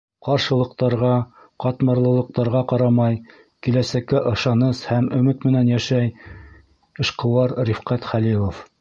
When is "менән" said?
5.51-5.73